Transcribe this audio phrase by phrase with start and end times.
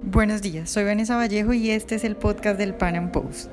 [0.00, 3.50] Buenos días, soy Vanessa Vallejo y este es el podcast del Pan Am Post.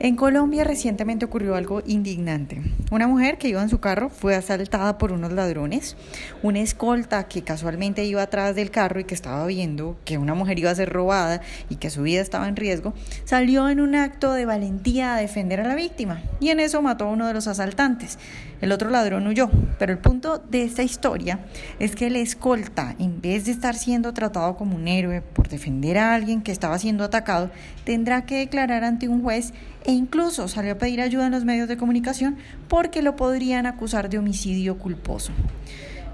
[0.00, 2.60] En Colombia recientemente ocurrió algo indignante.
[2.90, 5.96] Una mujer que iba en su carro fue asaltada por unos ladrones.
[6.42, 10.58] Una escolta que casualmente iba atrás del carro y que estaba viendo que una mujer
[10.58, 12.94] iba a ser robada y que su vida estaba en riesgo,
[13.24, 17.04] salió en un acto de valentía a defender a la víctima y en eso mató
[17.04, 18.18] a uno de los asaltantes.
[18.62, 19.50] El otro ladrón huyó,
[19.80, 21.40] pero el punto de esta historia
[21.80, 25.98] es que el escolta, en vez de estar siendo tratado como un héroe por defender
[25.98, 27.50] a alguien que estaba siendo atacado,
[27.82, 29.52] tendrá que declarar ante un juez
[29.84, 32.36] e incluso salió a pedir ayuda en los medios de comunicación
[32.68, 35.32] porque lo podrían acusar de homicidio culposo.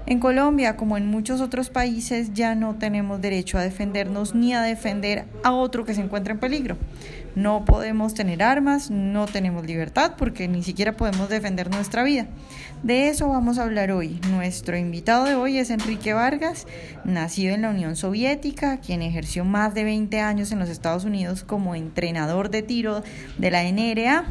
[0.07, 4.63] En Colombia, como en muchos otros países, ya no tenemos derecho a defendernos ni a
[4.63, 6.77] defender a otro que se encuentre en peligro.
[7.35, 12.27] No podemos tener armas, no tenemos libertad porque ni siquiera podemos defender nuestra vida.
[12.83, 14.19] De eso vamos a hablar hoy.
[14.31, 16.65] Nuestro invitado de hoy es Enrique Vargas,
[17.03, 21.43] nacido en la Unión Soviética, quien ejerció más de 20 años en los Estados Unidos
[21.43, 23.03] como entrenador de tiro
[23.37, 24.25] de la NRA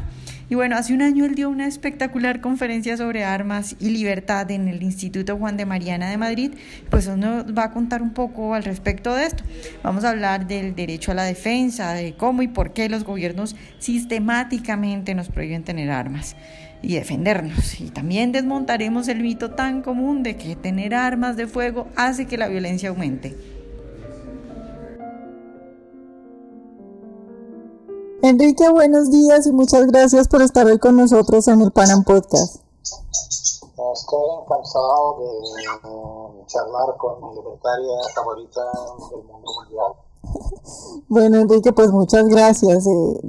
[0.49, 4.67] y bueno, hace un año él dio una espectacular conferencia sobre armas y libertad en
[4.67, 6.53] el Instituto Juan de Mariana de Madrid,
[6.89, 9.43] pues nos va a contar un poco al respecto de esto.
[9.83, 13.55] Vamos a hablar del derecho a la defensa, de cómo y por qué los gobiernos
[13.77, 16.35] sistemáticamente nos prohíben tener armas
[16.81, 17.79] y defendernos.
[17.79, 22.37] Y también desmontaremos el mito tan común de que tener armas de fuego hace que
[22.37, 23.58] la violencia aumente.
[28.21, 32.57] Enrique, buenos días y muchas gracias por estar hoy con nosotros en el Panam Podcast.
[33.93, 38.61] Estoy encantado de charlar con mi libertaria favorita
[39.11, 39.93] del mundo mundial.
[41.07, 42.85] Bueno, Enrique, pues muchas gracias.
[42.85, 43.21] Eh,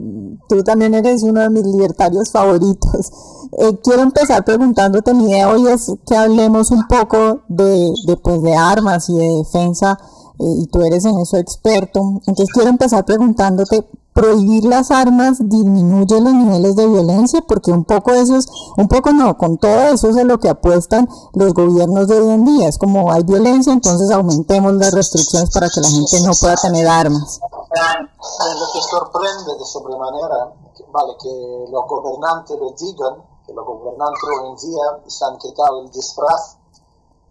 [0.49, 3.13] tú también eres uno de mis libertarios favoritos.
[3.59, 8.43] Eh, quiero empezar preguntándote, mi idea hoy es que hablemos un poco de, de, pues,
[8.43, 9.99] de armas y de defensa,
[10.41, 12.01] eh, y tú eres en eso experto.
[12.27, 18.13] Entonces quiero empezar preguntándote prohibir las armas disminuye los niveles de violencia, porque un poco
[18.13, 22.21] eso es, un poco no, con todo eso es lo que apuestan los gobiernos de
[22.21, 22.69] hoy en día.
[22.69, 26.87] Es como hay violencia, entonces aumentemos las restricciones para que la gente no pueda tener
[26.87, 27.41] armas.
[27.41, 30.55] Lo que sorprende de sobremanera,
[30.93, 35.83] vale, que los gobernantes lo digan, que los gobernantes hoy en día se han quitado
[35.83, 36.57] el disfraz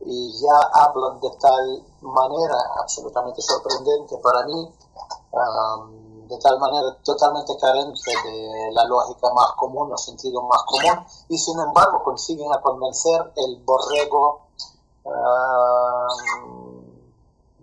[0.06, 4.72] y ya hablan de tal manera absolutamente sorprendente para mí.
[5.32, 11.04] Um, de tal manera totalmente carente de la lógica más común o sentido más común
[11.28, 14.42] y sin embargo consiguen a convencer el borrego
[15.06, 16.08] uh,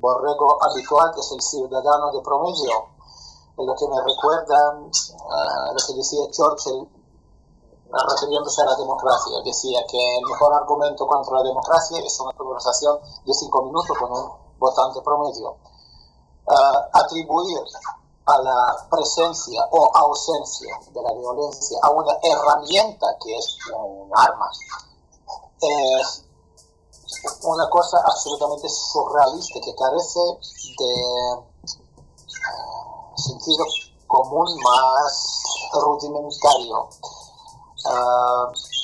[0.01, 2.87] borrego habitual que es el ciudadano de promedio.
[3.57, 6.89] Lo que me recuerda uh, lo que decía Churchill
[7.89, 12.99] refiriéndose a la democracia decía que el mejor argumento contra la democracia es una conversación
[13.25, 14.29] de cinco minutos con un
[14.59, 15.57] votante promedio.
[16.49, 17.59] Uh, atribuir
[18.27, 24.51] a la presencia o ausencia de la violencia a una herramienta que es un arma,
[25.61, 26.25] es
[27.43, 30.21] una cosa absolutamente surrealista que carece
[30.79, 30.93] de
[31.33, 33.65] uh, sentido
[34.07, 35.43] común más
[35.73, 36.89] rudimentario.
[37.85, 38.76] Uh,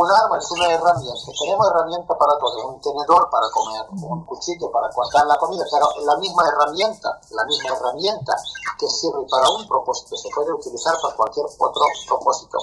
[0.00, 1.32] un arma es una herramienta.
[1.38, 5.88] Tenemos herramienta para todo, un tenedor para comer, un cuchillo para cortar la comida, pero
[6.04, 8.34] la misma herramienta, la misma herramienta
[8.78, 12.58] que sirve para un propósito se puede utilizar para cualquier otro propósito.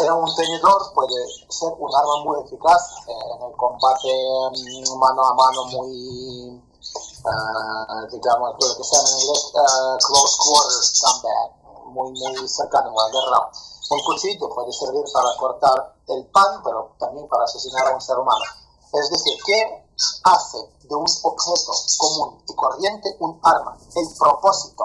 [0.00, 4.08] Un tenedor puede ser un arma muy eficaz en el combate
[4.54, 6.62] mm, mano a mano muy,
[7.24, 11.50] uh, digamos, lo que se llama en inglés uh, close quarters combat,
[11.86, 13.50] muy, muy cercano a la guerra
[13.90, 18.16] un cuchillo puede servir para cortar el pan, pero también para asesinar a un ser
[18.18, 18.44] humano.
[18.92, 19.86] Es decir, ¿qué
[20.24, 20.58] hace
[20.88, 23.76] de un objeto común y corriente un arma?
[23.94, 24.84] El propósito.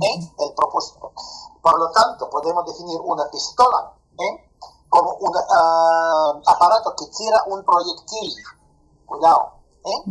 [0.00, 0.32] ¿eh?
[0.38, 1.12] El propósito.
[1.60, 4.50] Por lo tanto, podemos definir una pistola ¿eh?
[4.88, 8.34] como un uh, aparato que tira un proyectil.
[9.06, 9.52] Cuidado.
[9.84, 10.04] ¿eh?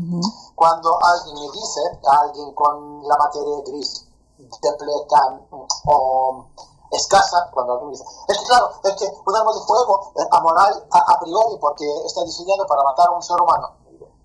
[0.56, 4.06] Cuando alguien me dice, alguien con la materia gris,
[4.38, 5.42] depleta
[5.86, 6.48] o
[6.92, 10.88] escasa cuando alguien dice, es que claro, es que un arma de fuego es amoral
[10.92, 13.72] a, priori porque está diseñado para matar a un ser humano.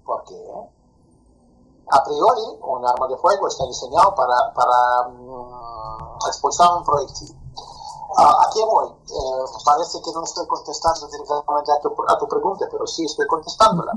[0.05, 0.37] ¿Por qué?
[1.91, 7.37] A priori, un arma de fuego está diseñado para, para um, expulsar un proyectil.
[8.17, 8.89] ¿A qué voy?
[8.89, 13.27] Eh, parece que no estoy contestando directamente a tu, a tu pregunta, pero sí estoy
[13.27, 13.93] contestándola.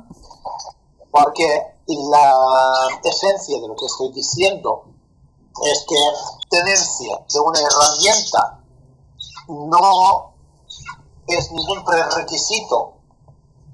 [1.12, 4.83] Porque la esencia de lo que estoy diciendo
[5.63, 5.96] es que
[6.50, 8.60] tenencia de una herramienta
[9.48, 10.34] no
[11.28, 12.94] es ningún prerequisito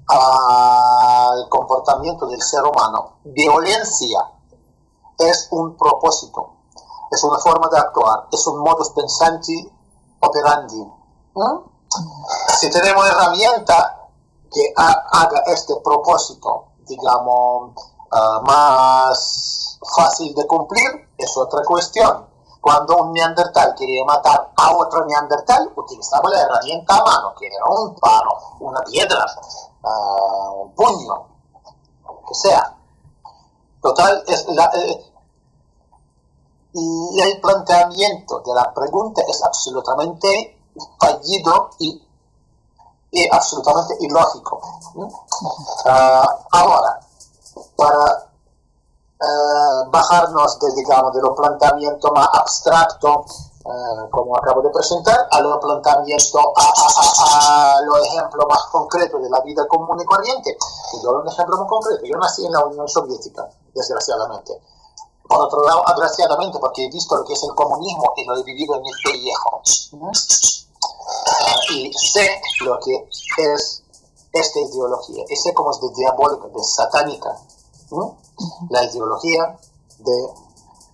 [0.08, 3.16] al comportamiento del ser humano.
[3.24, 4.30] Violencia
[5.18, 6.54] es un propósito,
[7.10, 9.70] es una forma de actuar, es un modus pensandi
[10.20, 10.86] operandi.
[12.60, 14.08] Si tenemos herramienta
[14.50, 17.72] que haga este propósito, digamos,
[18.12, 22.26] ah, más fácil de cumplir, es otra cuestión.
[22.60, 27.64] Cuando un neandertal quería matar a otro neandertal, utilizaba la herramienta a mano, que era
[27.66, 29.24] un palo, una piedra,
[29.84, 31.26] ah, un puño,
[32.04, 32.76] lo que sea.
[33.80, 35.12] Total, es la, eh,
[36.74, 40.58] y el planteamiento de la pregunta es absolutamente
[40.98, 42.00] fallido y,
[43.30, 44.60] absolutamente ilógico.
[45.84, 47.00] Ah, ahora,
[47.76, 48.30] para
[49.20, 53.24] eh, bajarnos de, digamos, de lo planteamiento más abstracto,
[53.64, 59.30] eh, como acabo de presentar, a lo planteamiento, a, a, lo ejemplo más concreto de
[59.30, 60.56] la vida común y corriente.
[60.94, 62.04] Y yo un ejemplo muy concreto.
[62.04, 64.60] Yo nací en la Unión Soviética, desgraciadamente
[65.32, 68.42] por otro lado, agraciadamente, porque he visto lo que es el comunismo y lo he
[68.42, 69.62] vivido en mi pellejo.
[71.70, 73.08] Y sé lo que
[73.38, 73.81] es
[74.32, 77.36] esta ideología, y sé cómo es de diabólica, de satánica,
[78.70, 79.58] la ideología
[79.98, 80.34] de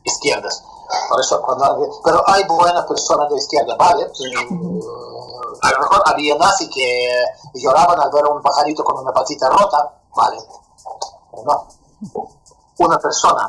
[0.05, 0.65] izquierdas.
[1.09, 4.11] Por eso, cuando, pero hay buenas personas de izquierda, ¿vale?
[5.61, 7.25] a lo mejor había nazis que
[7.55, 10.39] lloraban al ver un pajarito con una patita rota, ¿vale?
[11.45, 11.67] No.
[12.79, 13.49] Una persona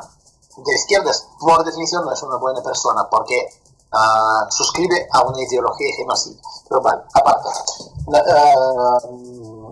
[0.56, 3.48] de izquierdas, por definición, no es una buena persona porque
[3.92, 6.40] uh, suscribe a una ideología genocida.
[6.68, 7.48] Pero vale, aparte,
[8.06, 9.70] uh,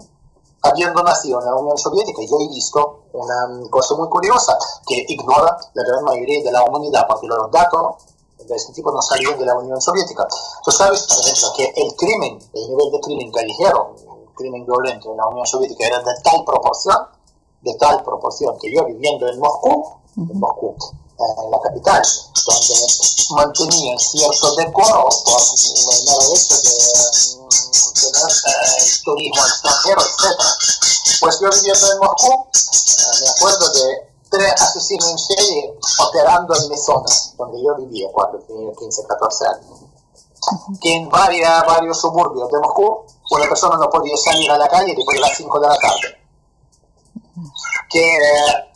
[0.62, 4.56] habiendo nacido en la Unión Soviética, yo he visto una cosa muy curiosa
[4.86, 7.96] que ignora la gran mayoría de la humanidad, porque los datos
[8.38, 10.26] de este tipo no salieron de la Unión Soviética.
[10.64, 15.10] Tú sabes, por ejemplo, que el crimen, el nivel de crimen callejero, el crimen violento
[15.10, 16.96] en la Unión Soviética era de tal proporción,
[17.62, 20.74] de tal proporción que yo viviendo en Moscú, en Moscú,
[21.18, 22.02] en la capital,
[22.46, 22.74] donde
[23.30, 26.74] mantenían cierto decoro por el mero hecho de
[27.36, 27.54] mm,
[27.94, 30.40] tener eh, turismo extranjero, etc.
[31.20, 35.74] Pues yo viviendo en Moscú, eh, me acuerdo de tres asesinos en serie
[36.06, 37.06] operando en mi zona,
[37.36, 39.80] donde yo vivía cuando tenía 15, 14 años.
[40.80, 44.94] Que en varias, varios suburbios de Moscú, una persona no podía salir a la calle
[44.94, 46.18] después de las 5 de la tarde.
[47.90, 48.67] Que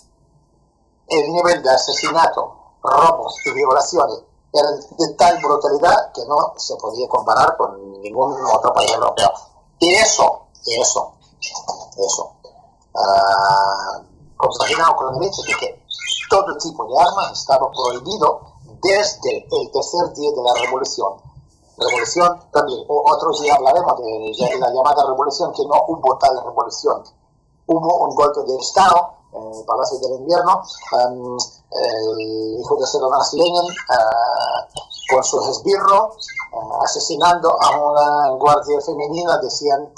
[1.12, 4.23] el nivel de asesinato, robos y violaciones
[4.53, 9.31] era de tal brutalidad que no se podía comparar con ningún otro país europeo.
[9.79, 11.12] Y eso, eso,
[11.97, 12.32] eso,
[12.94, 15.82] uh, con el hecho de que
[16.29, 18.41] todo tipo de armas estaba prohibido
[18.82, 21.14] desde el tercer día de la revolución.
[21.79, 27.03] Revolución también, otro día hablaremos de la llamada revolución, que no hubo tal revolución.
[27.67, 30.62] Hubo un golpe de Estado en el Palacio del Invierno,
[30.93, 31.38] um,
[31.70, 36.17] el hijo de Sedonas Lenin uh, con su esbirro
[36.52, 39.93] uh, asesinando a una guardia femenina, decían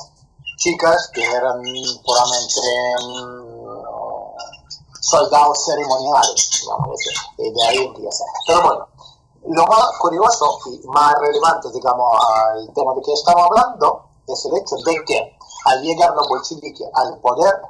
[0.58, 1.60] chicas que eran
[2.04, 2.60] puramente
[3.02, 3.54] um,
[5.00, 7.00] soldados ceremoniales, digamos,
[7.38, 8.24] y de ahí empieza.
[8.46, 8.88] Pero bueno,
[9.46, 14.56] lo más curioso y más relevante, digamos, al tema de que estamos hablando es el
[14.56, 17.60] hecho de que al llegar los bolcheviques al poder,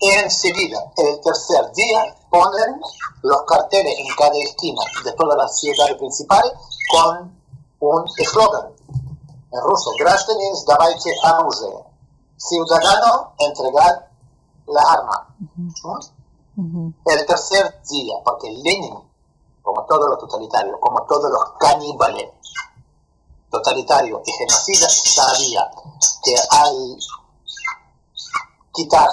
[0.00, 2.80] enseguida, el tercer día, ponen
[3.22, 6.52] los carteles en cada esquina de todas las ciudades principales
[6.90, 7.34] con
[7.80, 8.74] un eslogan
[9.54, 11.84] en ruso, Граждане, давайте оружие.
[12.36, 14.10] Ciudadano, entregar
[14.66, 15.36] la arma.
[17.06, 18.98] El tercer día, porque Lenin,
[19.62, 22.30] como todos los totalitarios, como todos los caníbales
[23.48, 25.70] totalitarios y genocidas, sabía
[26.24, 26.98] que al
[28.72, 29.08] quitar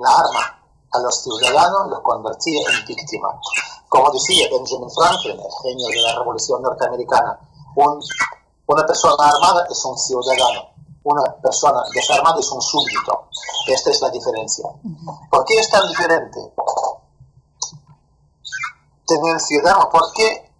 [0.00, 0.60] la arma
[0.92, 3.36] a los ciudadanos los convertía en víctimas.
[3.88, 7.38] Como decía Benjamin Franklin, el genio de la Revolución Norteamericana,
[8.66, 10.70] una persona armada es un ciudadano,
[11.04, 13.28] una persona desarmada es un súbdito.
[13.66, 14.68] Esta es la diferencia.
[15.30, 16.52] ¿Por qué es tan diferente
[19.06, 19.88] tener ciudadanos?
[19.92, 20.50] Porque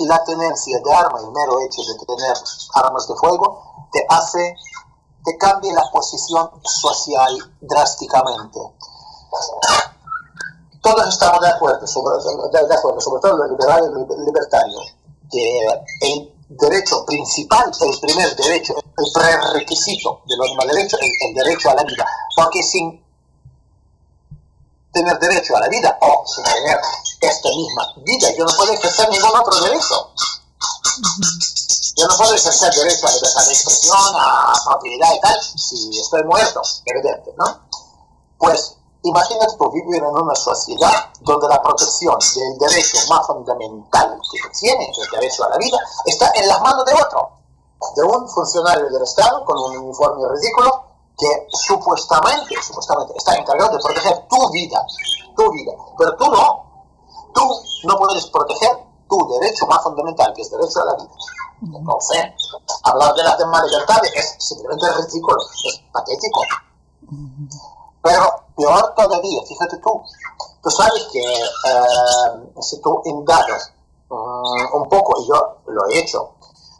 [0.00, 2.34] la tenencia de armas, el mero hecho de tener
[2.74, 4.56] armas de fuego, te hace
[5.24, 8.58] te cambia la posición social drásticamente.
[10.82, 14.96] Todos estamos de acuerdo, sobre, de, acuerdo, sobre todo los liberales y libertarios,
[15.30, 15.58] que
[16.00, 21.70] el derecho principal, el primer derecho, el prerequisito de los demás derechos es el derecho
[21.70, 22.04] a la vida.
[22.34, 23.02] Porque sin
[24.92, 26.80] tener derecho a la vida o sin tener
[27.20, 30.12] esta misma vida, yo no puedo ejercer ningún otro derecho.
[31.96, 36.24] Yo no puedo ejercer derecho a libertad de expresión, a propiedad y tal, si estoy
[36.24, 37.60] muerto, evidente, ¿no?
[38.38, 44.58] Pues Imagínate tú vivir en una sociedad donde la protección del derecho más fundamental que
[44.60, 47.32] tiene, el derecho a la vida, está en las manos de otro,
[47.96, 50.84] de un funcionario del Estado con un uniforme ridículo
[51.18, 54.86] que supuestamente, supuestamente está encargado de proteger tu vida,
[55.36, 56.64] tu vida, pero tú no,
[57.34, 57.42] tú
[57.84, 61.10] no puedes proteger tu derecho más fundamental, que es derecho a la vida.
[61.62, 62.24] Entonces,
[62.84, 66.40] hablar de las demás libertades es simplemente ridículo, es patético.
[68.02, 70.02] Pero peor todavía, fíjate tú,
[70.62, 73.72] tú sabes que eh, si tú indagas
[74.08, 76.30] mm, un poco, y yo lo he hecho,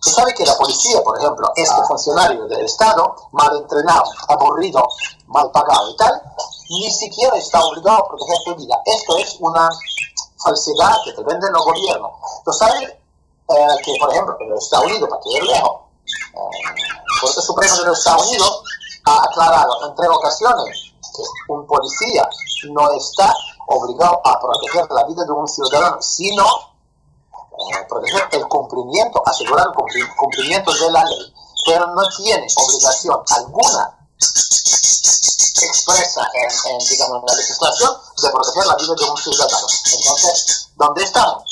[0.01, 4.89] tú sabes que la policía, por ejemplo, este funcionario del Estado, mal entrenado, aburrido,
[5.27, 6.23] mal pagado y tal,
[6.71, 8.75] ni siquiera está obligado a proteger tu vida.
[8.87, 9.69] Esto es una
[10.43, 12.11] falsedad que te venden los gobiernos.
[12.45, 15.81] Tú sabes eh, que, por ejemplo, en los Estados Unidos, para que ir lejos,
[16.35, 16.39] eh,
[16.75, 18.63] el Corte Supremo de los Estados Unidos
[19.05, 22.29] ha aclarado en tres ocasiones que un policía
[22.71, 23.35] no está
[23.67, 30.17] obligado a proteger la vida de un ciudadano, sino eh, proteger el cumplimiento, asegurar el
[30.17, 31.35] cumplimiento de la ley,
[31.67, 33.99] pero no tiene obligación alguna
[35.65, 37.91] expresa en, digamos, la legislación
[38.23, 39.67] de proteger la vida de un ciudadano.
[39.93, 41.45] Entonces, ¿dónde estamos?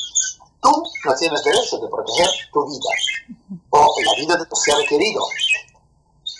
[0.60, 2.90] Tú no tienes derecho de proteger tu vida
[3.70, 5.22] o la vida de tu ser querido.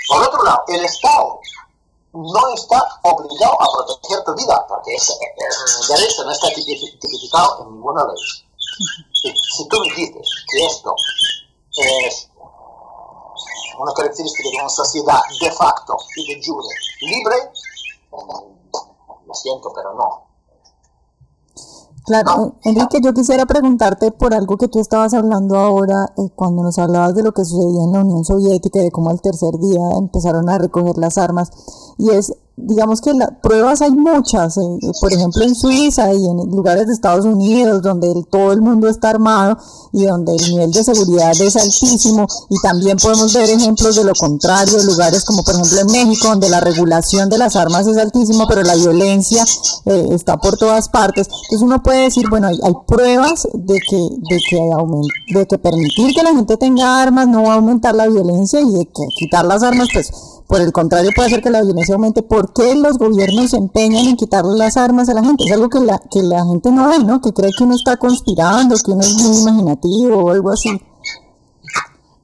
[0.09, 1.41] Por otro lado, el Estado
[2.13, 5.13] no está obligado a proteger tu vida, porque ese,
[5.89, 8.51] derecho no está tipificado en ninguna ley.
[9.57, 10.95] Si, tú me dices que esto
[11.77, 12.29] es
[13.83, 16.69] una característica de una sociedad de facto y de jure
[17.01, 17.37] libre,
[19.27, 20.31] lo siento, pero no.
[22.07, 26.79] Claro, Enrique, yo quisiera preguntarte por algo que tú estabas hablando ahora, eh, cuando nos
[26.79, 30.49] hablabas de lo que sucedía en la Unión Soviética, de cómo al tercer día empezaron
[30.49, 31.51] a recoger las armas,
[31.99, 34.61] y es digamos que las pruebas hay muchas, eh,
[35.01, 39.11] por ejemplo en Suiza y en lugares de Estados Unidos donde todo el mundo está
[39.11, 39.57] armado
[39.93, 44.13] y donde el nivel de seguridad es altísimo y también podemos ver ejemplos de lo
[44.15, 48.47] contrario, lugares como por ejemplo en México donde la regulación de las armas es altísimo
[48.47, 49.45] pero la violencia
[49.87, 51.29] eh, está por todas partes.
[51.29, 54.61] Entonces uno puede decir, bueno, hay, hay pruebas de que, de, que
[55.35, 58.71] de que permitir que la gente tenga armas no va a aumentar la violencia y
[58.71, 60.11] de que quitar las armas pues
[60.51, 62.23] por el contrario, puede hacer que la violencia aumente.
[62.23, 65.45] ¿Por qué los gobiernos se empeñan en quitarle las armas a la gente?
[65.45, 67.21] Es algo que la, que la gente no ve, ¿no?
[67.21, 70.71] Que cree que uno está conspirando, que uno es muy imaginativo o algo así.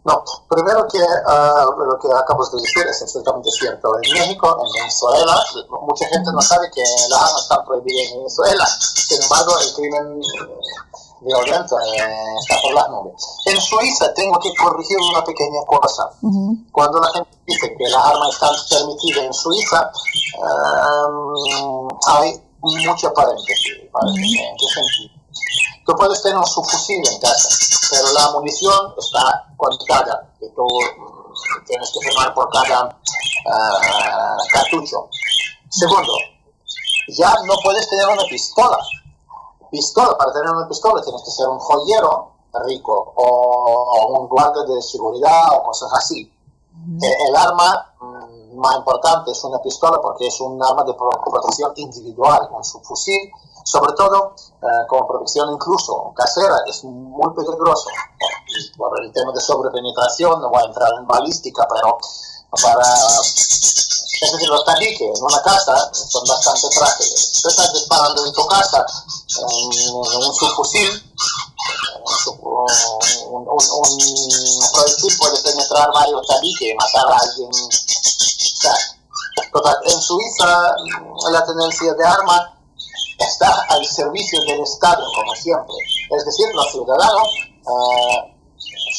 [0.05, 3.95] No, primero que uh, lo que acabas de decir es absolutamente cierto.
[4.03, 5.41] En México, en Venezuela,
[5.83, 8.67] mucha gente no sabe que las armas están prohibidas en Venezuela.
[8.67, 10.21] Sin embargo, el crimen
[11.27, 13.23] violento eh, está por las nubes.
[13.47, 16.11] En Suiza tengo que corregir una pequeña cosa.
[16.73, 19.91] Cuando la gente dice que las armas están permitidas en Suiza,
[20.39, 23.73] um, hay mucho paréntesis.
[23.77, 25.17] ¿En qué sentido?
[25.85, 27.49] Tú puedes tener un subfusil en casa,
[27.91, 35.09] pero la munición está cuantificada, que tú mm, tienes que firmar por cada uh, cartucho.
[35.69, 36.13] Segundo,
[37.09, 38.79] ya no puedes tener una pistola
[39.71, 44.81] pistola, para tener una pistola tienes que ser un joyero rico o, un guardia de
[44.83, 46.33] seguridad o cosas así.
[47.03, 51.73] Eh, el, arma mm, más importante es una pistola porque es un arma de protección
[51.77, 53.31] individual con su fusil,
[53.65, 57.89] sobre todo eh, con protección incluso casera, es muy peligroso.
[58.77, 61.99] Por el tema de sobrepenetración, no voy a entrar en balística, pero
[62.51, 62.85] para
[64.21, 67.41] es decir, los tabiques en una casa son bastante frágiles.
[67.43, 68.87] Tú estás disparando en tu casa
[69.43, 71.13] un, subfusil,
[72.31, 72.69] un,
[73.31, 73.99] un, un,
[75.19, 77.51] puede penetrar varios tabiques y matar a alguien.
[79.85, 80.77] en Suiza
[81.31, 82.43] la tenencia de armas
[83.19, 85.75] está al servicio del Estado, como siempre.
[86.17, 87.29] Es decir, los ciudadanos
[87.65, 88.37] uh,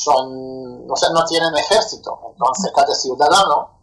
[0.04, 2.20] son, o sea, no tienen ejército.
[2.32, 3.77] Entonces, cada ciudadano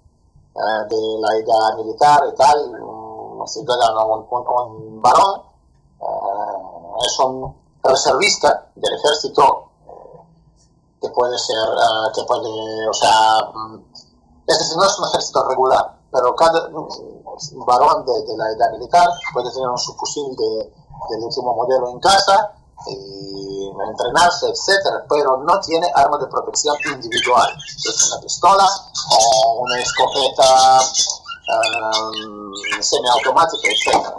[0.54, 5.42] uh, de la edad militar y tal, un ciudadano, un, un varón,
[6.00, 9.68] uh, es un reservista del ejército
[11.00, 11.68] que puede ser,
[12.14, 13.82] que puede, o sea, mm,
[14.46, 16.70] es decir, no es un ejército regular, pero cada
[17.66, 20.72] varón de, de la edad militar puede tener un subfusil de,
[21.10, 22.54] del último modelo en casa
[22.86, 27.48] y entrenarse, etcétera, pero no tiene arma de protección individual.
[27.76, 28.68] Es una pistola
[29.10, 30.80] o una escopeta
[31.52, 34.14] um, semiautomática, etcétera.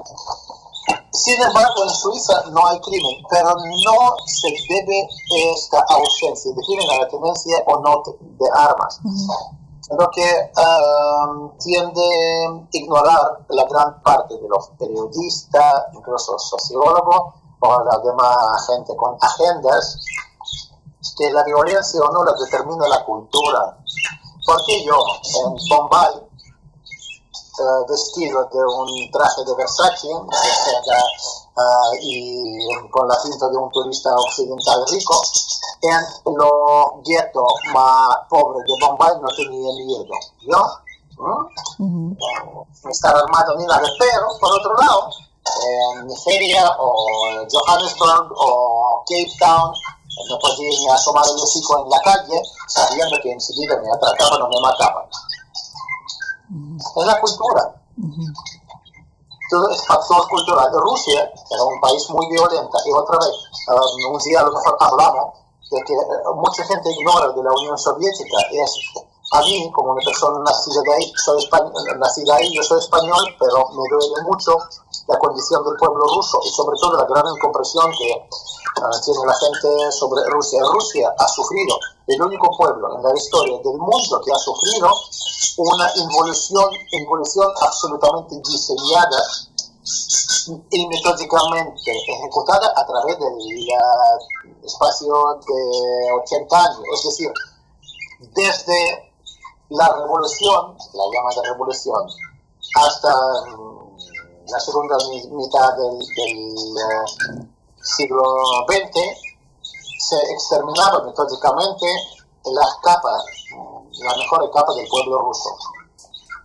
[1.11, 5.07] Sin embargo, en Suiza no hay crimen, pero no se debe
[5.53, 8.99] esta ausencia de crimen a la tenencia o no de armas.
[9.97, 12.01] lo que um, tiende
[12.47, 19.17] a ignorar la gran parte de los periodistas, incluso sociólogos o la demás gente con
[19.19, 19.99] agendas,
[21.17, 23.77] que la violencia o no la determina la cultura.
[24.45, 24.95] Porque yo
[25.45, 26.15] en Bombay,
[27.59, 30.27] uh, vestido de un traje de Versace uh,
[32.01, 32.59] y
[32.91, 35.21] con la pinta de un turista occidental rico,
[35.81, 40.13] en los guetos más pobres de Bombay no tenía miedo.
[40.41, 40.79] ¿yo?
[41.17, 42.11] ¿Mm?
[42.11, 42.15] Uh
[42.89, 45.09] estar armado ni nada, pero por otro lado,
[45.63, 49.73] en Nigeria o Johannesburg o Cape Town,
[50.29, 54.61] no podía asomar el hocico en la calle sabiendo que enseguida me atracaban o me
[54.61, 55.05] mataban.
[56.95, 57.75] Es la cultura.
[59.49, 60.69] Todo es factor cultural.
[60.73, 63.35] Rusia era un país muy violento y otra vez,
[63.69, 65.33] um, un día a lo mejor hablamos
[65.71, 65.93] de que
[66.35, 68.37] mucha gente ignora de la Unión Soviética.
[68.51, 68.71] Es
[69.31, 73.25] a mí, como una persona nacida de ahí, soy español, nacida ahí, yo soy español,
[73.39, 74.57] pero me duele mucho
[75.07, 78.11] la condición del pueblo ruso y sobre todo la gran incomprensión que
[78.81, 80.61] uh, tiene la gente sobre Rusia.
[80.71, 81.77] Rusia ha sufrido,
[82.07, 84.89] el único pueblo en la historia del mundo que ha sufrido
[85.57, 89.17] una involución, involución absolutamente diseñada
[90.69, 96.83] y metódicamente ejecutada a través del uh, espacio de 80 años.
[96.93, 97.31] Es decir,
[98.35, 99.04] desde
[99.69, 102.07] la revolución, la llamada revolución,
[102.75, 103.13] hasta
[103.57, 103.97] um,
[104.47, 104.97] la segunda
[105.31, 106.55] mitad del, del
[107.39, 107.47] uh,
[107.81, 108.23] siglo
[108.67, 109.25] XX,
[109.99, 111.85] se exterminaba metódicamente
[112.45, 113.23] las capas,
[114.03, 115.49] las mejores capas del pueblo ruso.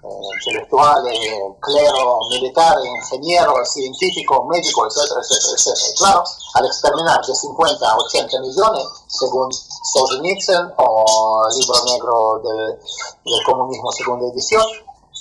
[0.02, 1.18] Eh, intelectuales,
[1.60, 5.96] clero, militares, ingenieros, científicos, médicos, etcétera, etcétera, etcétera.
[5.98, 13.44] Claro, al exterminar de 50 a 80 millones, según Solzhenitsyn o Libro Negro del de
[13.44, 14.64] Comunismo, segunda edición,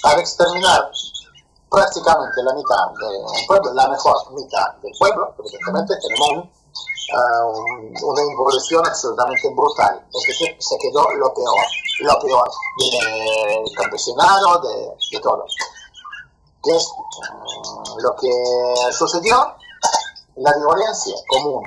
[0.03, 0.89] al exterminar
[1.69, 6.58] prácticamente la mitad del pueblo, la mejor mitad del pueblo, evidentemente tenemos un,
[7.13, 11.65] uh, una involución absolutamente brutal, es decir, se quedó lo peor,
[12.01, 15.45] lo peor del campesinado, de, de todo.
[16.63, 16.91] ¿Qué es
[17.31, 18.31] um, lo que
[18.91, 19.55] sucedió?
[20.35, 21.63] La violencia común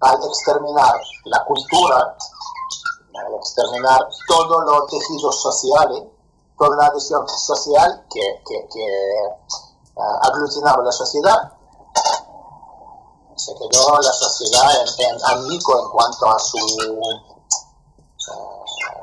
[0.00, 0.94] al exterminar
[1.24, 2.16] la cultura,
[3.26, 6.04] al exterminar todos los tejidos sociales,
[6.58, 8.86] toda la adhesión social que, que, que
[9.96, 11.52] uh, aglutinaba la sociedad,
[13.40, 17.30] se quedó la sociedad en, en amigo en cuanto a su uh,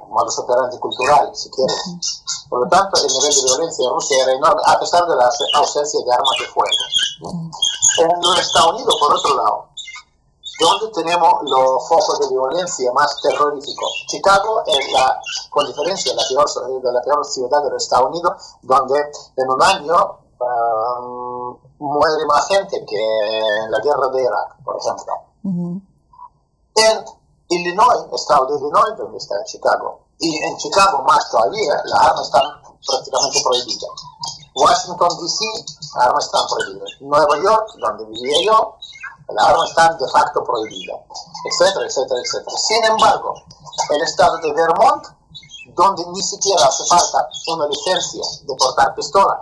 [0.10, 2.23] modus operandi cultural, si quieres.
[2.50, 5.30] Por lo tanto, el nivel de violencia en Rusia era enorme, a pesar de la
[5.56, 6.69] ausencia de armas de fuego.
[8.00, 9.67] En los Estados Unidos, por otro lado,
[10.60, 14.06] donde tenemos los focos de violencia más terroríficos.
[14.08, 16.47] Chicago es la, con diferencia, la peor,
[16.93, 19.00] la peor ciudad de los Estados Unidos, donde
[19.36, 20.77] en un año um,
[21.80, 25.13] muere más gente que en la guerra de Irak, por ejemplo.
[25.44, 25.82] Uh -huh.
[26.76, 27.06] En
[27.50, 32.44] Illinois, estado de Illinois, donde está Chicago, y en Chicago más todavía, las armas están
[32.86, 33.90] prácticamente prohibidas.
[34.56, 35.46] Washington, D.C.,
[35.96, 36.90] las armas están prohibidas.
[37.02, 38.76] Nueva York, donde vivía yo,
[39.30, 41.00] las armas están de facto prohibidas,
[41.46, 42.58] etcétera, etcétera, etcétera.
[42.58, 43.34] Sin embargo,
[43.90, 45.06] el estado de Vermont,
[45.76, 49.40] donde ni siquiera hace falta una licencia de portar pistola,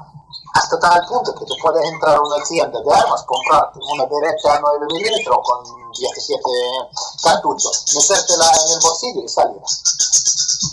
[0.55, 4.59] hasta tal punto que tú puedes entrar a una tienda de armas, comprar una derecha
[4.61, 6.41] 9 milímetros con 17
[7.21, 9.61] cartuchos, metértela en el bolsillo y salir.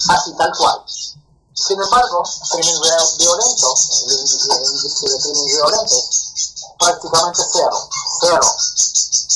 [0.08, 0.82] Así tal cual.
[0.86, 2.74] Sin embargo, crimen
[3.18, 3.74] violento,
[4.06, 7.88] el índice de crimen violento es prácticamente cero,
[8.20, 8.46] cero,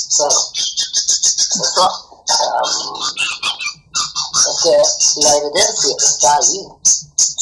[0.08, 0.40] cero.
[1.58, 3.55] Eso es
[4.70, 6.66] que la evidencia está ahí.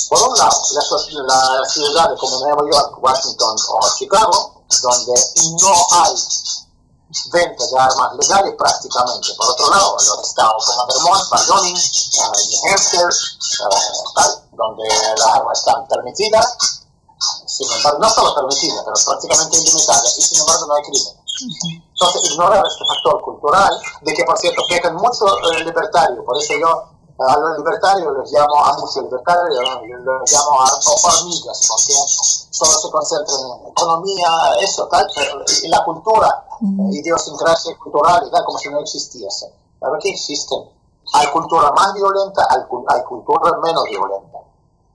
[0.09, 5.15] Por un lado, las, las ciudades como Nueva York, Washington o Chicago, donde
[5.61, 6.15] no hay
[7.31, 9.35] venta de armas legales prácticamente.
[9.37, 13.09] Por otro lado, los estados como Vermont, Wyoming, uh, New Hampshire,
[14.15, 14.85] tal, donde
[15.17, 16.57] las armas están permitidas,
[17.47, 21.15] sin embargo, no solo permitidas, pero prácticamente ilimitadas, y sin embargo no hay crimen.
[21.93, 23.71] Entonces, ignorar este factor cultural,
[24.03, 28.33] de que por cierto pecan mucho el libertario, por eso yo a los libertarios los
[28.33, 29.61] llamo a muchos libertarios,
[30.03, 30.71] los llamo a
[31.05, 31.95] hormigas, porque
[32.51, 34.29] solo se concentran en economía,
[34.61, 36.47] eso, tal, pero la cultura,
[36.91, 39.53] idiosincrasia cultural y tal, como si no existiese.
[39.79, 40.71] Claro que existen.
[41.13, 44.39] Hay cultura más violenta, hay, hay cultura menos violenta.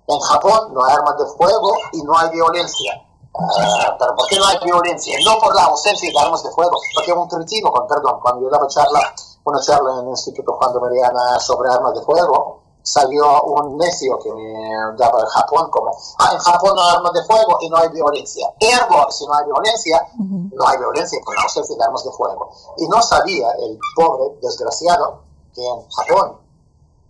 [0.08, 3.06] En Japón no hay armas de fuego y no hay violencia.
[3.32, 5.18] Uh, pero ¿por qué no hay violencia?
[5.24, 8.50] No por la ausencia de armas de fuego, porque un cretino, con perdón, cuando yo
[8.50, 9.14] daba charla,
[9.50, 14.18] una charla en el Instituto Juan de Mariana sobre armas de fuego, salió un necio
[14.20, 17.70] que me daba el Japón como, ah, en Japón no hay armas de fuego y
[17.70, 18.48] no hay violencia.
[18.60, 22.50] Ergo, si no hay violencia, no hay violencia con la ausencia de armas de fuego.
[22.78, 25.22] Y no sabía el pobre desgraciado
[25.54, 26.38] que en Japón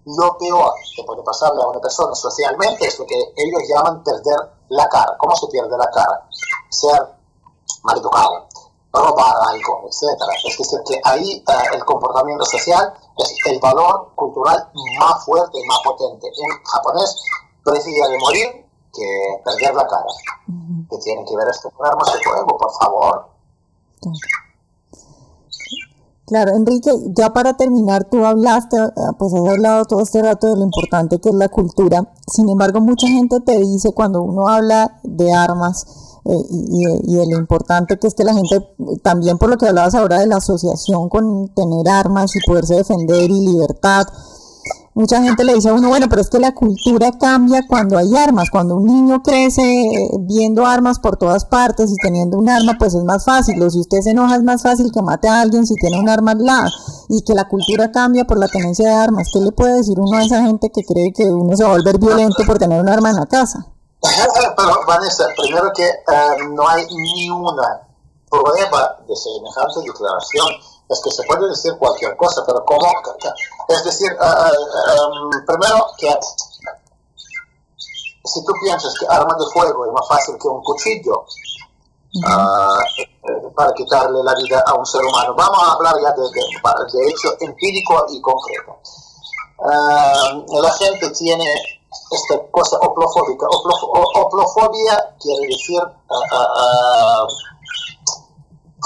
[0.06, 4.52] lo peor que puede pasarle a una persona socialmente es lo que ellos llaman perder
[4.70, 5.16] la cara.
[5.18, 6.28] ¿Cómo se pierde la cara?
[6.70, 7.16] Ser
[7.84, 8.48] maleducado,
[8.92, 10.22] robar algo, etc.
[10.46, 15.68] Es decir, que ahí eh, el comportamiento social es el valor cultural más fuerte y
[15.68, 16.28] más potente.
[16.28, 17.16] Un japonés
[17.64, 20.06] prefiere morir que perder la cara.
[20.90, 23.30] Que tiene que ver esto con armas de fuego, por favor.
[26.26, 30.58] Claro, Enrique, ya para terminar, tú hablaste, eh, pues has hablado todo este rato de
[30.58, 32.14] lo importante que es la cultura.
[32.28, 37.38] Sin embargo, mucha gente te dice cuando uno habla de armas eh, y, de, lo
[37.38, 38.68] importante que es que la gente,
[39.04, 43.30] también por lo que hablabas ahora de la asociación con tener armas y poderse defender
[43.30, 44.08] y libertad,
[45.00, 48.14] mucha gente le dice a uno, bueno, pero es que la cultura cambia cuando hay
[48.18, 48.50] armas.
[48.52, 52.94] Cuando un niño crece eh, viendo armas por todas partes y teniendo un arma, pues
[52.94, 53.62] es más fácil.
[53.64, 56.10] O si usted se enoja, es más fácil que mate a alguien si tiene un
[56.10, 56.70] arma al lado.
[57.08, 59.30] Y que la cultura cambia por la tenencia de armas.
[59.34, 61.78] ¿Qué le puede decir uno a esa gente que cree que uno se va a
[61.78, 63.68] volver violento por tener un arma en la casa?
[64.56, 67.82] Pero, Vanessa, primero que eh, no hay ni una
[68.30, 70.48] prueba de semejante declaración
[70.90, 72.92] es que se puede decir cualquier cosa, pero ¿cómo?
[73.68, 76.10] Es decir, uh, um, primero que
[78.26, 81.26] si tú piensas que arma de fuego es más fácil que un cuchillo
[82.26, 86.98] uh, para quitarle la vida a un ser humano, vamos a hablar ya de, de,
[86.98, 88.80] de hecho empírico y concreto.
[90.62, 91.79] La gente tiene
[92.12, 93.48] esta cosa oplofóbica.
[94.16, 95.82] oplofobia quiere decir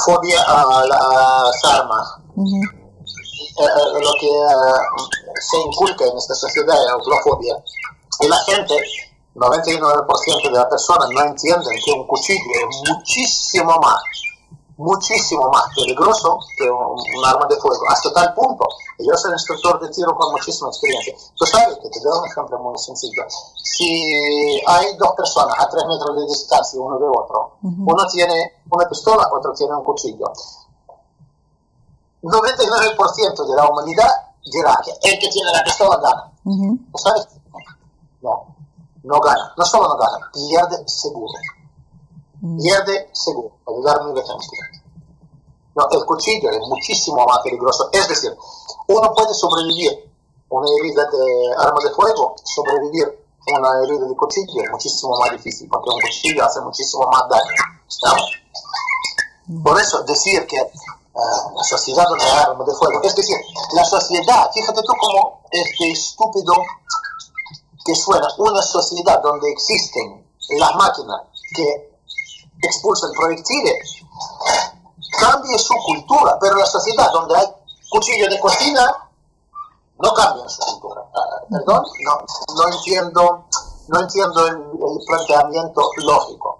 [0.06, 2.18] fobia a las armas.
[3.56, 8.76] Eh, eh, lo que eh, se inculca en esta sociedad es la Y la gente,
[9.36, 12.40] 99% de las personas no entienden que un cuchillo
[12.70, 14.02] es muchísimo más
[14.78, 18.68] muchísimo más peligroso que un, arma de fuego, hasta tal punto.
[19.00, 21.16] Yo soy instructor de tiro con muchísima experiencia.
[21.38, 23.24] Tú sabes que te doy un ejemplo muy sencillo.
[23.58, 28.88] Si hay dos personas a tres metros de distancia uno de otro, uno tiene una
[28.88, 30.32] pistola, otro tiene un cuchillo.
[32.22, 34.12] 99% de la humanidad
[34.52, 36.32] dirá que el que tiene la pistola gana.
[36.96, 37.28] sabes?
[38.22, 38.56] No,
[39.04, 39.54] no gana.
[39.58, 41.34] No solo no gana, pierde seguro
[42.58, 44.48] pierde seguro, para darme un ejemplo.
[45.76, 47.90] No, el cuchillo es muchísimo más peligroso.
[47.92, 48.36] Es decir,
[48.88, 50.12] uno puede sobrevivir
[50.50, 55.68] una herida de arma de fuego, sobrevivir una herida de cuchillo es muchísimo más difícil,
[55.70, 57.52] porque un cuchillo hace muchísimo más daño.
[59.64, 63.36] Por eso decir que uh, la sociedad no hay armas de fuego, es decir,
[63.74, 66.54] la sociedad, fíjate tú cómo este estúpido
[67.86, 70.26] que suena, una sociedad donde existen
[70.60, 71.22] las máquinas
[71.56, 71.93] que
[72.68, 74.04] expulsan proyectiles,
[75.20, 77.46] cambie su cultura, pero la sociedad donde hay
[77.90, 79.10] cuchillo de cocina
[80.00, 81.02] no cambia su cultura.
[81.50, 83.46] Perdón, no, no entiendo,
[83.88, 84.64] no entiendo el,
[85.06, 86.60] planteamiento lógico.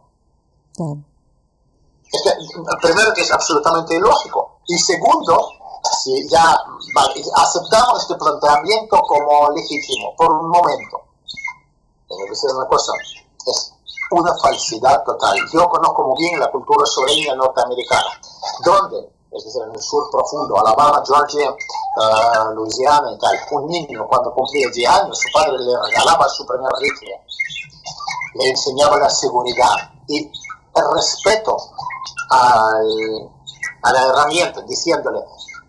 [2.82, 5.50] primero que es absolutamente ilógico y segundo,
[6.04, 6.58] si ya
[7.36, 11.02] aceptamos este planteamiento como legítimo por un momento,
[12.08, 12.94] que decir una cosa,
[13.48, 13.73] es
[14.14, 15.38] una falsidad total.
[15.52, 18.20] Yo conozco muy bien la cultura sureña norteamericana,
[18.64, 24.08] donde, es decir, en el sur profundo, Alabama, Georgia, uh, Louisiana y tal, un niño
[24.08, 27.22] cuando cumplía 10 años, su padre le regalaba su primer rifle,
[28.36, 29.76] le enseñaba la seguridad
[30.08, 31.58] y el respeto
[32.30, 33.32] al,
[33.84, 35.20] a la herramienta, diciéndole,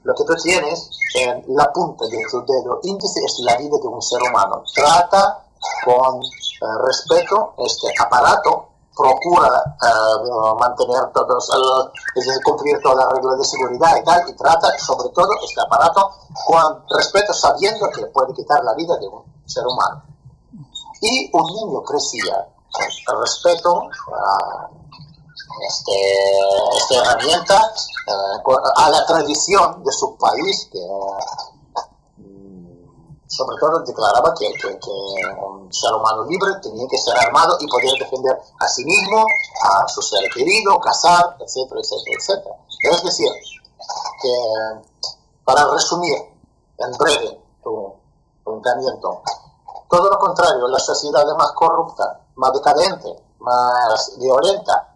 [0.04, 3.88] lo que tú tienes en la punta de tu dedo índice es la vida de
[3.88, 4.62] un ser humano.
[4.74, 5.46] Trata
[5.84, 6.53] con eh,
[6.86, 11.90] respeto este aparato procura uh, mantener todos, uh,
[12.44, 16.10] cumplir todas las reglas de seguridad y tal, y trata sobre todo este aparato
[16.46, 20.02] con respeto, sabiendo que puede quitar la vida de un ser humano.
[21.00, 22.48] Y un niño crecía
[23.08, 23.82] el respeto
[24.14, 24.68] a
[25.68, 25.92] este,
[26.76, 27.60] esta herramienta,
[28.76, 30.80] a la tradición de su país, que
[33.26, 34.46] sobre todo declaraba que,
[35.42, 39.24] un ser humano libre tenía que ser armado y poder defender a sí mismo,
[39.62, 42.56] a su ser querido, cazar, etcétera, etcétera, etcétera.
[42.92, 43.30] Es decir,
[44.22, 44.34] que
[45.44, 46.18] para resumir
[46.78, 47.94] en breve tu
[48.44, 49.22] pensamiento,
[49.88, 54.94] todo lo contrario, la sociedad es más corrupta, más decadente, más violenta.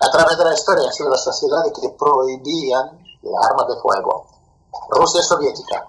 [0.00, 4.26] A través de la historia ha sido la sociedad que prohibían las armas de fuego.
[4.90, 5.86] Rusia soviética,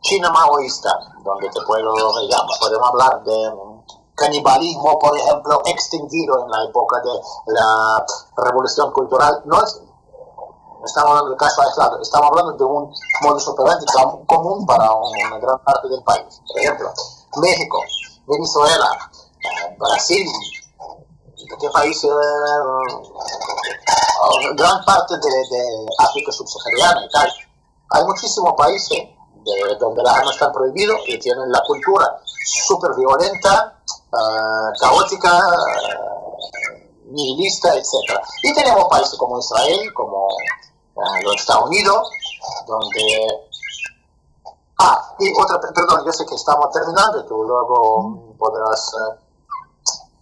[0.00, 0.90] China maoísta,
[1.24, 3.52] donde te puedo, digamos, podemos hablar de
[4.14, 8.06] canibalismo, por ejemplo, extendido en la época de la
[8.44, 9.42] revolución cultural.
[9.44, 9.82] No es,
[10.84, 13.84] estamos hablando de caso aislado, estamos hablando de un modus operandi
[14.26, 16.40] común para una gran parte del país.
[16.46, 16.92] Por ejemplo,
[17.36, 17.78] México,
[18.26, 18.90] Venezuela,
[19.78, 20.26] Brasil,
[21.60, 22.10] qué países,
[24.56, 27.45] gran parte de, de África subsahariana y tal.
[27.90, 32.20] Hay muchísimos países de, donde las armas están prohibidas y tienen la cultura
[32.66, 33.78] súper violenta,
[34.12, 38.20] uh, caótica, uh, nihilista, etc.
[38.42, 42.10] Y tenemos países como Israel, como uh, los Estados Unidos,
[42.66, 43.42] donde...
[44.78, 48.92] Ah, y otra, perdón, yo sé que estamos terminando, tú luego podrás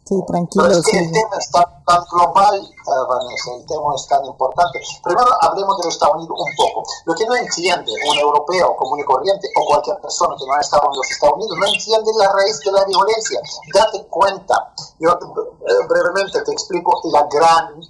[0.04, 0.64] Sí, tranquilo.
[0.68, 4.24] Pero es que el tema es tan, tan global, uh, Vanessa, el tema es tan
[4.26, 4.78] importante.
[5.02, 6.82] Primero hablemos de los Estados Unidos un poco.
[7.06, 10.60] Lo que no entiende un europeo común y corriente o cualquier persona que no ha
[10.60, 13.40] estado en los Estados Unidos, no entiende la raíz de la violencia.
[13.72, 14.74] Date cuenta.
[15.00, 17.80] Yo eh, brevemente te explico la gran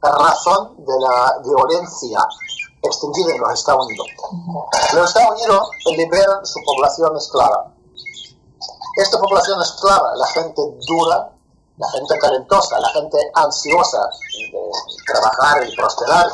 [0.00, 2.20] razón de la violencia
[2.82, 4.06] extendida en los Estados Unidos.
[4.94, 7.74] Los Estados Unidos liberan su población esclava.
[8.96, 11.33] Esta población esclava, la gente dura,
[11.76, 13.98] la gente talentosa, la gente ansiosa
[14.52, 16.26] de trabajar y prosperar,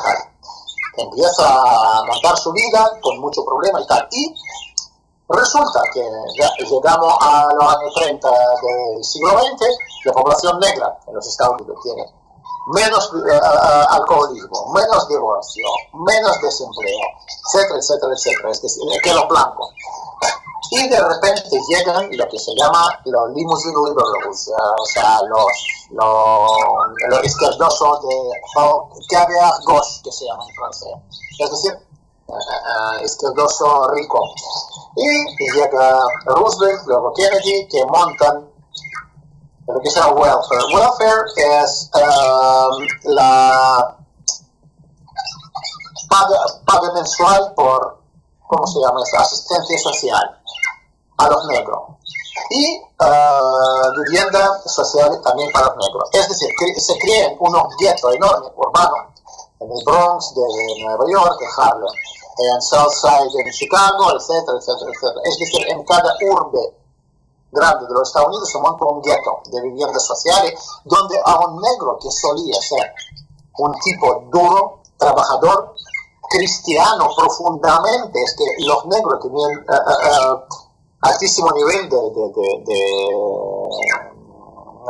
[0.97, 4.07] empieza a montar su vida con mucho problema y tal.
[4.11, 4.35] Y
[5.29, 6.01] resulta que
[6.65, 9.67] llegamos a los años 30 del siglo XX,
[10.05, 12.05] la población negra en los Estados Unidos tiene
[12.67, 17.07] menos uh, alcoholismo, menos divorcio, menos desempleo,
[17.45, 19.69] etcétera, etcétera, etcétera, es decir, que los blancos.
[20.73, 25.51] Y de repente llegan lo que se llama los limousine liberals, o sea, los,
[25.91, 26.51] los,
[27.09, 28.31] los izquierdosos de
[29.09, 30.93] caviar gauche, que se llama en francés.
[31.39, 31.77] Es decir,
[33.03, 34.23] izquierdoso rico.
[34.95, 38.49] Y llega Roosevelt, luego Kennedy, que montan
[39.67, 40.73] lo que se llama welfare.
[40.73, 43.97] Welfare es um, la
[46.09, 47.99] paga, mensual por,
[48.47, 49.17] ¿cómo se llama eso?
[49.17, 50.40] Asistencia social
[51.21, 51.79] a los negros
[52.49, 56.09] y uh, vivienda social también para los negros.
[56.13, 58.99] Es decir, se crean unos guetos enormes urbanos
[59.59, 61.93] en el Bronx de Nueva York, en Harlem,
[62.37, 65.21] en Southside en Chicago, etcétera, etcétera, etcétera.
[65.23, 66.73] Es decir, en cada urbe
[67.51, 70.53] grande de los Estados Unidos se monta un gueto de viviendas sociales
[70.85, 72.93] donde a un negro que solía ser
[73.57, 75.75] un tipo duro, trabajador,
[76.29, 80.60] cristiano profundamente, es que los negros tenían uh, uh,
[81.01, 84.11] altísimo nivel de, de, de, de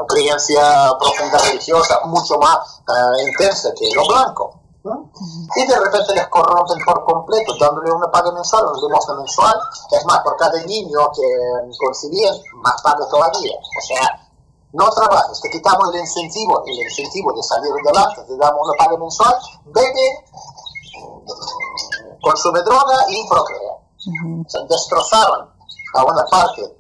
[0.08, 4.56] creencia profunda religiosa, mucho más uh, intensa que los blancos.
[4.84, 5.12] ¿no?
[5.56, 9.60] Y de repente les corrompen por completo, dándole una paga mensual, una limosna mensual.
[9.92, 13.58] Es más, por cada niño que concibían, más paga todavía.
[13.58, 14.28] O sea,
[14.74, 18.98] no trabajes, te quitamos el incentivo, el incentivo de salir adelante, te damos una paga
[18.98, 20.26] mensual, bebe,
[22.22, 23.74] consume droga y procrea.
[23.74, 24.46] Uh -huh.
[24.46, 25.61] O sea, destrozaron
[25.94, 26.78] a una parte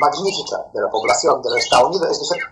[0.00, 2.42] magnífica de la población de los Estados Unidos, es decir,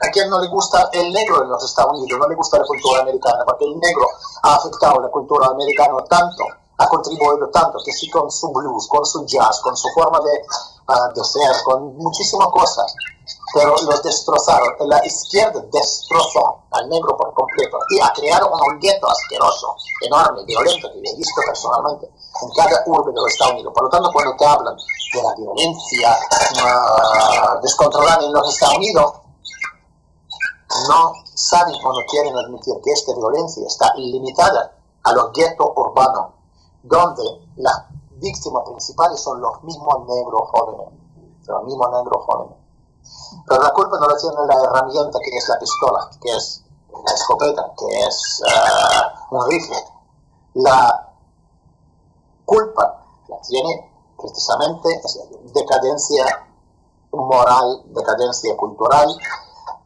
[0.00, 2.64] a quien no le gusta el negro en los Estados Unidos, no le gusta la
[2.64, 4.06] cultura americana, porque el negro
[4.42, 6.44] ha afectado la cultura americana tanto,
[6.78, 10.42] ha contribuido tanto, que sí con su blues, con su jazz, con su forma de,
[10.88, 12.94] uh, de ser, con muchísimas cosas,
[13.54, 14.74] pero los destrozaron.
[14.88, 20.88] La izquierda destrozó al negro por completo y ha creado un gueto asqueroso, enorme, violento,
[20.92, 23.72] que he visto personalmente en cada urbe de los Estados Unidos.
[23.74, 24.76] Por lo tanto, cuando te hablan
[25.14, 26.18] de la violencia
[26.64, 29.12] uh, descontrolada en los Estados Unidos,
[30.88, 36.32] no saben o no quieren admitir que esta violencia está limitada a los guetos urbanos,
[36.82, 37.22] donde
[37.56, 37.84] las
[38.20, 40.88] víctimas principales son los mismos negros jóvenes,
[41.46, 42.67] los mismos negros jóvenes.
[43.46, 47.14] Pero la culpa no la tiene la herramienta que es la pistola, que es la
[47.14, 49.84] escopeta, que es uh, un rifle.
[50.54, 51.12] La
[52.44, 54.88] culpa la tiene precisamente
[55.54, 56.24] decadencia
[57.12, 59.08] moral, decadencia cultural,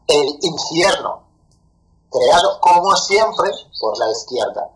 [0.07, 1.23] el infierno,
[2.11, 4.69] creado como siempre por la izquierda.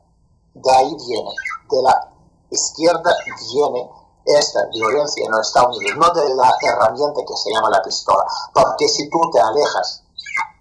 [0.53, 1.31] De ahí viene,
[1.69, 2.11] de la
[2.49, 3.15] izquierda
[3.51, 3.89] viene
[4.27, 8.25] esta violencia en los Estados Unidos, no de la herramienta que se llama la pistola,
[8.53, 10.03] porque si tú te alejas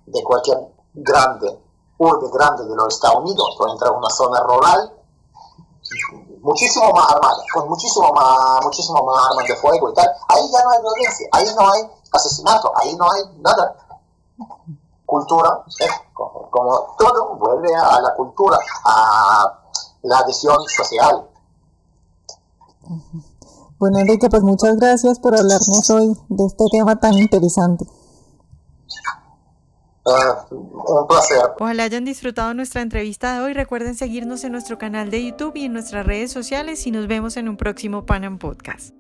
[0.07, 1.59] de cualquier grande,
[1.99, 4.93] urbe grande de los Estados Unidos, o entras a una zona rural,
[6.41, 10.63] muchísimo más armada, con muchísimo más, muchísimo más armas de fuego y tal, ahí ya
[10.63, 13.77] no hay violencia, ahí no hay asesinato, ahí no hay nada.
[15.05, 19.59] Cultura, eh, como, como, todo vuelve a la cultura, a
[20.03, 21.29] la adhesión social.
[23.79, 27.85] Bueno, Enrique, pues muchas gracias por hablarnos hoy de este tema tan interesante.
[30.07, 31.39] Ah, un placer.
[31.59, 33.53] Ojalá hayan disfrutado nuestra entrevista de hoy.
[33.55, 37.37] Recuerden seguirnos en nuestro canal de YouTube y en nuestras redes sociales y nos vemos
[37.37, 38.95] en un próximo Panam Podcast.